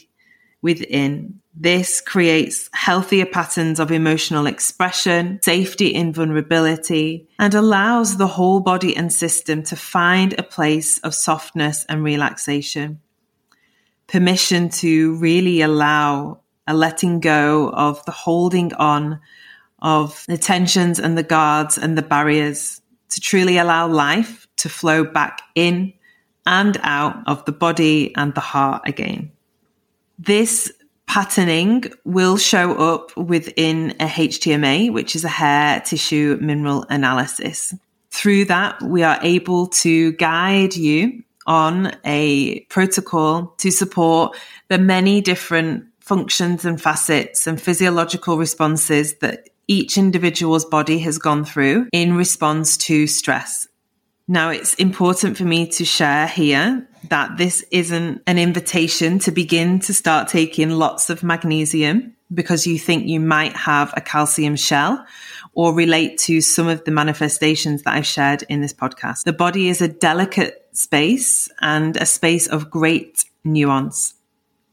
within. 0.62 1.40
This 1.56 2.00
creates 2.00 2.68
healthier 2.72 3.26
patterns 3.26 3.78
of 3.78 3.92
emotional 3.92 4.46
expression, 4.46 5.38
safety 5.44 5.94
in 5.94 6.12
vulnerability, 6.12 7.28
and 7.38 7.54
allows 7.54 8.16
the 8.16 8.26
whole 8.26 8.58
body 8.58 8.96
and 8.96 9.12
system 9.12 9.62
to 9.64 9.76
find 9.76 10.34
a 10.36 10.42
place 10.42 10.98
of 10.98 11.14
softness 11.14 11.84
and 11.88 12.02
relaxation. 12.02 13.00
Permission 14.06 14.68
to 14.70 15.16
really 15.16 15.60
allow 15.60 16.40
a 16.66 16.74
letting 16.74 17.20
go 17.20 17.70
of 17.70 18.04
the 18.04 18.12
holding 18.12 18.72
on 18.74 19.20
of 19.80 20.24
the 20.28 20.38
tensions 20.38 20.98
and 20.98 21.16
the 21.16 21.22
guards 21.22 21.76
and 21.76 21.96
the 21.96 22.02
barriers 22.02 22.80
to 23.10 23.20
truly 23.20 23.58
allow 23.58 23.86
life 23.86 24.46
to 24.56 24.68
flow 24.68 25.04
back 25.04 25.42
in 25.54 25.92
and 26.46 26.78
out 26.82 27.16
of 27.26 27.44
the 27.44 27.52
body 27.52 28.14
and 28.16 28.34
the 28.34 28.40
heart 28.40 28.82
again. 28.86 29.30
This 30.18 30.72
patterning 31.06 31.84
will 32.04 32.36
show 32.36 32.74
up 32.74 33.16
within 33.16 33.90
a 34.00 34.06
HTMA, 34.06 34.92
which 34.92 35.14
is 35.14 35.24
a 35.24 35.28
hair 35.28 35.80
tissue 35.80 36.38
mineral 36.40 36.86
analysis. 36.88 37.74
Through 38.10 38.46
that, 38.46 38.80
we 38.82 39.02
are 39.02 39.18
able 39.22 39.66
to 39.68 40.12
guide 40.12 40.76
you 40.76 41.23
on 41.46 41.92
a 42.04 42.60
protocol 42.66 43.54
to 43.58 43.70
support 43.70 44.36
the 44.68 44.78
many 44.78 45.20
different 45.20 45.84
functions 46.00 46.64
and 46.64 46.80
facets 46.80 47.46
and 47.46 47.60
physiological 47.60 48.36
responses 48.36 49.14
that 49.18 49.48
each 49.66 49.96
individual's 49.96 50.64
body 50.64 50.98
has 50.98 51.18
gone 51.18 51.44
through 51.44 51.88
in 51.92 52.14
response 52.16 52.76
to 52.76 53.06
stress. 53.06 53.66
Now, 54.26 54.50
it's 54.50 54.74
important 54.74 55.36
for 55.36 55.44
me 55.44 55.66
to 55.68 55.84
share 55.84 56.26
here 56.26 56.86
that 57.10 57.36
this 57.36 57.64
isn't 57.70 58.22
an 58.26 58.38
invitation 58.38 59.18
to 59.20 59.30
begin 59.30 59.80
to 59.80 59.92
start 59.92 60.28
taking 60.28 60.70
lots 60.70 61.10
of 61.10 61.22
magnesium 61.22 62.13
because 62.32 62.66
you 62.66 62.78
think 62.78 63.06
you 63.06 63.20
might 63.20 63.54
have 63.54 63.92
a 63.96 64.00
calcium 64.00 64.56
shell 64.56 65.04
or 65.52 65.74
relate 65.74 66.18
to 66.18 66.40
some 66.40 66.68
of 66.68 66.84
the 66.84 66.90
manifestations 66.90 67.82
that 67.82 67.94
I've 67.94 68.06
shared 68.06 68.44
in 68.48 68.60
this 68.60 68.72
podcast. 68.72 69.24
The 69.24 69.32
body 69.32 69.68
is 69.68 69.80
a 69.80 69.88
delicate 69.88 70.66
space 70.72 71.48
and 71.60 71.96
a 71.96 72.06
space 72.06 72.46
of 72.46 72.70
great 72.70 73.24
nuance. 73.44 74.14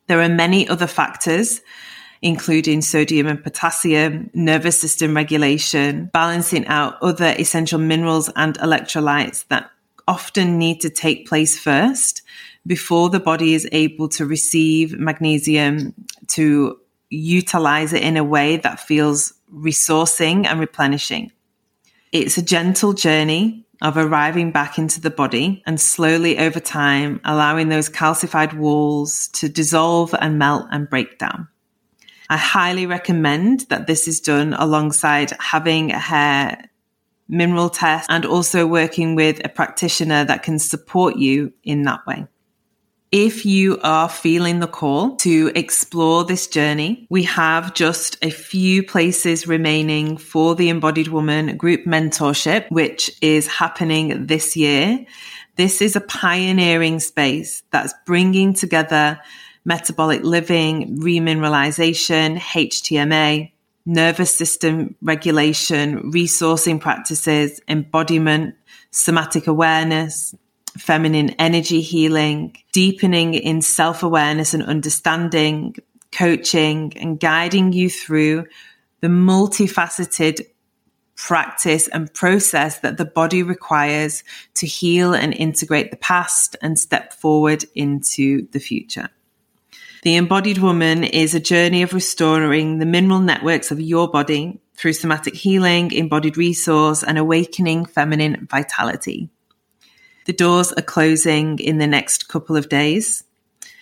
There 0.07 0.21
are 0.21 0.29
many 0.29 0.67
other 0.67 0.87
factors 0.87 1.61
including 2.21 2.81
sodium 2.81 3.27
and 3.27 3.43
potassium, 3.43 4.29
nervous 4.33 4.79
system 4.79 5.15
regulation, 5.15 6.09
balancing 6.13 6.65
out 6.67 7.01
other 7.01 7.33
essential 7.37 7.79
minerals 7.79 8.29
and 8.35 8.57
electrolytes 8.59 9.47
that 9.47 9.71
often 10.07 10.57
need 10.57 10.81
to 10.81 10.89
take 10.89 11.27
place 11.27 11.57
first 11.59 12.21
before 12.67 13.09
the 13.09 13.19
body 13.19 13.53
is 13.53 13.67
able 13.71 14.07
to 14.07 14.25
receive 14.25 14.97
magnesium 14.99 15.93
to 16.27 16.79
utilize 17.11 17.93
it 17.93 18.01
in 18.01 18.17
a 18.17 18.23
way 18.23 18.57
that 18.57 18.79
feels 18.79 19.33
resourcing 19.53 20.47
and 20.47 20.59
replenishing. 20.59 21.31
It's 22.11 22.37
a 22.37 22.41
gentle 22.41 22.93
journey 22.93 23.65
of 23.81 23.97
arriving 23.97 24.51
back 24.51 24.77
into 24.77 25.01
the 25.01 25.09
body 25.09 25.61
and 25.65 25.79
slowly 25.79 26.37
over 26.37 26.59
time 26.59 27.19
allowing 27.25 27.69
those 27.69 27.89
calcified 27.89 28.53
walls 28.53 29.27
to 29.33 29.49
dissolve 29.49 30.15
and 30.19 30.39
melt 30.39 30.67
and 30.71 30.89
break 30.89 31.17
down. 31.17 31.47
I 32.29 32.37
highly 32.37 32.85
recommend 32.85 33.61
that 33.69 33.87
this 33.87 34.07
is 34.07 34.21
done 34.21 34.53
alongside 34.53 35.33
having 35.39 35.91
a 35.91 35.99
hair 35.99 36.69
mineral 37.27 37.69
test 37.69 38.09
and 38.09 38.25
also 38.25 38.67
working 38.67 39.15
with 39.15 39.43
a 39.43 39.49
practitioner 39.49 40.23
that 40.25 40.43
can 40.43 40.59
support 40.59 41.15
you 41.17 41.51
in 41.63 41.83
that 41.83 42.05
way. 42.05 42.27
If 43.11 43.45
you 43.45 43.77
are 43.83 44.07
feeling 44.07 44.59
the 44.59 44.67
call 44.67 45.17
to 45.17 45.51
explore 45.53 46.23
this 46.23 46.47
journey, 46.47 47.07
we 47.09 47.23
have 47.23 47.73
just 47.73 48.17
a 48.21 48.29
few 48.29 48.83
places 48.83 49.45
remaining 49.45 50.15
for 50.15 50.55
the 50.55 50.69
Embodied 50.69 51.09
Woman 51.09 51.57
group 51.57 51.83
mentorship, 51.83 52.71
which 52.71 53.11
is 53.21 53.47
happening 53.47 54.27
this 54.27 54.55
year. 54.55 55.05
This 55.57 55.81
is 55.81 55.97
a 55.97 56.01
pioneering 56.01 57.01
space 57.01 57.63
that's 57.71 57.93
bringing 58.05 58.53
together 58.53 59.19
metabolic 59.65 60.23
living, 60.23 60.97
remineralization, 61.01 62.37
HTMA, 62.39 63.51
nervous 63.85 64.33
system 64.33 64.95
regulation, 65.01 66.13
resourcing 66.13 66.79
practices, 66.79 67.59
embodiment, 67.67 68.55
somatic 68.91 69.47
awareness, 69.47 70.33
feminine 70.77 71.31
energy 71.31 71.81
healing, 71.81 72.55
deepening 72.71 73.33
in 73.33 73.61
self 73.61 74.03
awareness 74.03 74.53
and 74.53 74.63
understanding, 74.63 75.75
coaching, 76.11 76.93
and 76.95 77.19
guiding 77.19 77.73
you 77.73 77.89
through 77.89 78.45
the 79.01 79.07
multifaceted 79.07 80.45
practice 81.15 81.87
and 81.87 82.11
process 82.13 82.79
that 82.79 82.97
the 82.97 83.05
body 83.05 83.43
requires 83.43 84.23
to 84.55 84.65
heal 84.65 85.13
and 85.13 85.33
integrate 85.33 85.91
the 85.91 85.97
past 85.97 86.55
and 86.61 86.79
step 86.79 87.13
forward 87.13 87.63
into 87.75 88.47
the 88.51 88.59
future. 88.59 89.09
The 90.03 90.15
embodied 90.15 90.57
woman 90.57 91.03
is 91.03 91.35
a 91.35 91.39
journey 91.39 91.83
of 91.83 91.93
restoring 91.93 92.79
the 92.79 92.87
mineral 92.87 93.19
networks 93.19 93.69
of 93.69 93.79
your 93.79 94.09
body 94.09 94.59
through 94.75 94.93
somatic 94.93 95.35
healing, 95.35 95.91
embodied 95.91 96.37
resource, 96.37 97.03
and 97.03 97.19
awakening 97.19 97.85
feminine 97.85 98.47
vitality. 98.49 99.29
The 100.25 100.33
doors 100.33 100.71
are 100.73 100.81
closing 100.81 101.59
in 101.59 101.77
the 101.77 101.87
next 101.87 102.27
couple 102.27 102.55
of 102.55 102.69
days. 102.69 103.23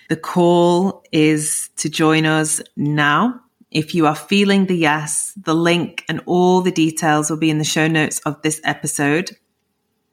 The 0.10 0.16
call 0.16 1.04
is 1.12 1.70
to 1.78 1.90
join 1.90 2.26
us 2.26 2.62
now. 2.76 3.42
If 3.72 3.94
you 3.94 4.08
are 4.08 4.16
feeling 4.16 4.66
the 4.66 4.76
yes, 4.76 5.34
the 5.38 5.54
link 5.54 6.04
and 6.10 6.22
all 6.26 6.62
the 6.62 6.72
details 6.72 7.30
will 7.30 7.38
be 7.38 7.52
in 7.52 7.60
the 7.60 7.64
show 7.64 7.88
notes 7.88 8.20
of 8.20 8.42
this 8.42 8.60
episode. 8.64 9.38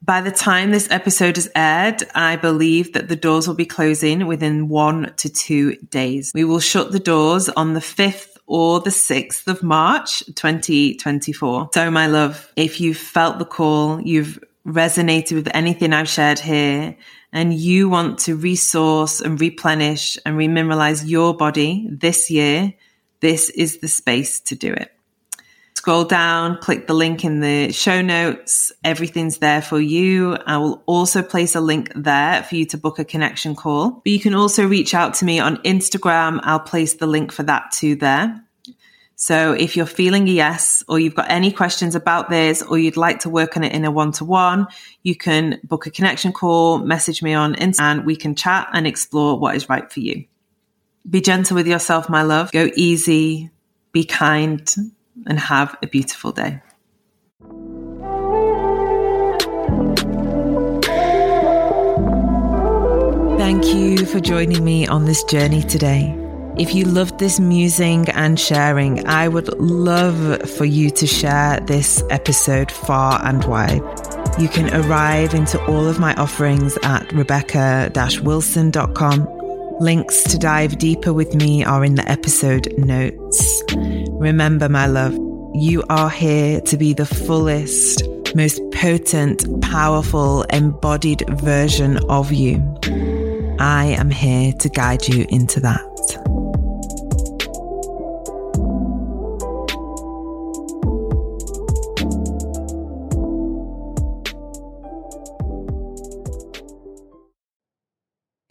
By 0.03 0.21
the 0.21 0.31
time 0.31 0.69
this 0.69 0.89
episode 0.91 1.37
is 1.39 1.49
aired, 1.55 2.03
I 2.13 2.35
believe 2.35 2.93
that 2.93 3.09
the 3.09 3.15
doors 3.15 3.47
will 3.47 3.55
be 3.55 3.65
closing 3.65 4.27
within 4.27 4.69
one 4.69 5.13
to 5.17 5.29
two 5.29 5.75
days. 5.89 6.31
We 6.35 6.43
will 6.43 6.59
shut 6.59 6.91
the 6.91 6.99
doors 6.99 7.49
on 7.49 7.73
the 7.73 7.79
5th 7.79 8.37
or 8.45 8.79
the 8.79 8.91
6th 8.91 9.47
of 9.47 9.63
March 9.63 10.23
2024. 10.35 11.69
So, 11.73 11.91
my 11.91 12.07
love, 12.07 12.51
if 12.55 12.79
you've 12.79 12.97
felt 12.97 13.39
the 13.39 13.45
call, 13.45 13.99
you've 13.99 14.39
resonated 14.67 15.33
with 15.33 15.55
anything 15.55 15.93
I've 15.93 16.09
shared 16.09 16.39
here, 16.39 16.97
and 17.31 17.53
you 17.53 17.89
want 17.89 18.19
to 18.19 18.35
resource 18.35 19.21
and 19.21 19.39
replenish 19.39 20.17
and 20.25 20.37
remineralize 20.37 21.07
your 21.07 21.35
body 21.35 21.87
this 21.89 22.29
year, 22.29 22.73
this 23.21 23.49
is 23.49 23.79
the 23.79 23.87
space 23.87 24.39
to 24.41 24.55
do 24.55 24.73
it 24.73 24.91
scroll 25.87 26.03
down, 26.03 26.57
click 26.57 26.85
the 26.85 26.93
link 26.93 27.23
in 27.23 27.39
the 27.39 27.71
show 27.71 28.01
notes. 28.01 28.73
Everything's 28.83 29.37
there 29.37 29.61
for 29.61 29.79
you. 29.79 30.35
I 30.45 30.57
will 30.57 30.83
also 30.85 31.21
place 31.21 31.55
a 31.55 31.61
link 31.61 31.93
there 31.95 32.43
for 32.43 32.57
you 32.57 32.65
to 32.65 32.77
book 32.77 32.99
a 32.99 33.05
connection 33.05 33.55
call. 33.55 33.91
But 33.91 34.11
you 34.11 34.19
can 34.19 34.35
also 34.35 34.67
reach 34.67 34.93
out 34.93 35.13
to 35.13 35.25
me 35.25 35.39
on 35.39 35.63
Instagram. 35.63 36.41
I'll 36.43 36.59
place 36.59 36.95
the 36.95 37.07
link 37.07 37.31
for 37.31 37.43
that 37.43 37.71
too 37.71 37.95
there. 37.95 38.43
So 39.19 39.53
if 39.53 39.75
you're 39.75 39.87
feeling 39.87 40.29
a 40.29 40.31
yes, 40.31 40.83
or 40.87 40.99
you've 40.99 41.15
got 41.15 41.31
any 41.31 41.51
questions 41.51 41.95
about 41.95 42.29
this, 42.29 42.61
or 42.61 42.77
you'd 42.77 42.97
like 42.97 43.21
to 43.21 43.31
work 43.31 43.57
on 43.57 43.63
it 43.63 43.73
in 43.73 43.83
a 43.83 43.89
one 43.89 44.11
to 44.13 44.23
one, 44.23 44.67
you 45.01 45.15
can 45.15 45.59
book 45.63 45.87
a 45.87 45.89
connection 45.91 46.31
call, 46.31 46.77
message 46.77 47.23
me 47.23 47.33
on 47.33 47.55
Instagram, 47.55 47.79
and 47.81 48.05
we 48.05 48.15
can 48.15 48.35
chat 48.35 48.69
and 48.73 48.85
explore 48.85 49.39
what 49.39 49.55
is 49.55 49.69
right 49.69 49.91
for 49.91 50.01
you. 50.01 50.23
Be 51.09 51.19
gentle 51.19 51.55
with 51.55 51.65
yourself, 51.65 52.09
my 52.09 52.21
love. 52.21 52.51
Go 52.51 52.69
easy. 52.75 53.49
Be 53.91 54.03
kind 54.03 54.71
and 55.25 55.39
have 55.39 55.75
a 55.81 55.87
beautiful 55.87 56.31
day. 56.31 56.61
Thank 63.39 63.73
you 63.73 64.05
for 64.05 64.19
joining 64.19 64.63
me 64.63 64.85
on 64.85 65.05
this 65.05 65.23
journey 65.23 65.63
today. 65.63 66.26
If 66.59 66.73
you 66.73 66.85
loved 66.85 67.19
this 67.19 67.39
musing 67.39 68.09
and 68.09 68.39
sharing, 68.39 69.05
I 69.07 69.27
would 69.27 69.47
love 69.59 70.41
for 70.51 70.65
you 70.65 70.89
to 70.91 71.05
share 71.05 71.59
this 71.59 72.03
episode 72.09 72.71
far 72.71 73.23
and 73.23 73.45
wide. 73.45 73.83
You 74.39 74.49
can 74.49 74.73
arrive 74.73 75.33
into 75.33 75.63
all 75.65 75.87
of 75.87 75.99
my 75.99 76.15
offerings 76.15 76.77
at 76.83 77.11
rebecca 77.13 77.91
wilson.com 78.23 79.37
Links 79.79 80.23
to 80.23 80.39
dive 80.39 80.79
deeper 80.79 81.13
with 81.13 81.35
me 81.35 81.63
are 81.63 81.85
in 81.85 81.93
the 81.93 82.09
episode 82.09 82.73
notes. 82.79 83.63
Remember, 83.75 84.67
my 84.67 84.87
love, 84.87 85.13
you 85.53 85.83
are 85.89 86.09
here 86.09 86.59
to 86.61 86.77
be 86.77 86.93
the 86.93 87.05
fullest, 87.05 88.01
most 88.35 88.59
potent, 88.71 89.61
powerful, 89.61 90.41
embodied 90.49 91.23
version 91.39 91.97
of 92.09 92.31
you. 92.31 92.55
I 93.59 93.95
am 93.99 94.09
here 94.09 94.51
to 94.53 94.69
guide 94.69 95.07
you 95.07 95.27
into 95.29 95.59
that. 95.59 95.86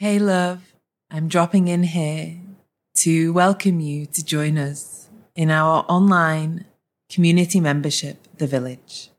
Hey, 0.07 0.21
love, 0.21 0.73
I'm 1.11 1.27
dropping 1.27 1.67
in 1.67 1.83
here 1.83 2.37
to 2.99 3.33
welcome 3.33 3.81
you 3.81 4.07
to 4.07 4.25
join 4.25 4.57
us 4.57 5.09
in 5.35 5.51
our 5.51 5.85
online 5.89 6.65
community 7.11 7.59
membership, 7.59 8.19
The 8.39 8.47
Village. 8.47 9.11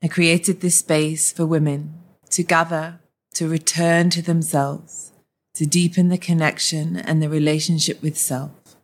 I 0.00 0.06
created 0.06 0.60
this 0.60 0.76
space 0.76 1.32
for 1.32 1.44
women 1.44 1.94
to 2.30 2.44
gather, 2.44 3.00
to 3.34 3.48
return 3.48 4.10
to 4.10 4.22
themselves, 4.22 5.10
to 5.54 5.66
deepen 5.66 6.08
the 6.08 6.18
connection 6.18 6.96
and 6.96 7.20
the 7.20 7.28
relationship 7.28 8.00
with 8.00 8.16
self, 8.16 8.76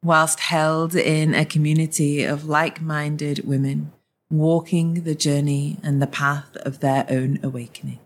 whilst 0.00 0.38
held 0.38 0.94
in 0.94 1.34
a 1.34 1.44
community 1.44 2.22
of 2.22 2.44
like 2.44 2.80
minded 2.80 3.44
women 3.44 3.90
walking 4.30 5.02
the 5.02 5.16
journey 5.16 5.76
and 5.82 6.00
the 6.00 6.06
path 6.06 6.54
of 6.58 6.78
their 6.78 7.04
own 7.10 7.40
awakening. 7.42 7.98